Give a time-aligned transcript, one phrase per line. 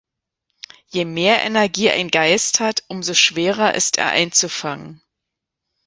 [0.87, 4.99] Je mehr Energie ein Geist hat, umso schwerer ist er einzufangen.